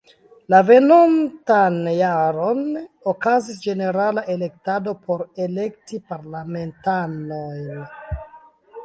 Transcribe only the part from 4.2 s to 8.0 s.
elektado por elekti parlamentanojn.